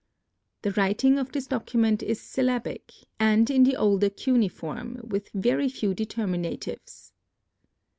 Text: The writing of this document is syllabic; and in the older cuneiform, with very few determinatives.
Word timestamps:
The 0.63 0.71
writing 0.71 1.19
of 1.19 1.31
this 1.31 1.45
document 1.45 2.01
is 2.01 2.19
syllabic; 2.19 2.91
and 3.19 3.47
in 3.51 3.61
the 3.61 3.75
older 3.75 4.09
cuneiform, 4.09 4.99
with 5.03 5.29
very 5.31 5.69
few 5.69 5.93
determinatives. 5.93 7.11